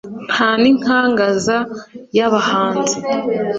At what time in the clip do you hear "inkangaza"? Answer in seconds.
0.71-1.57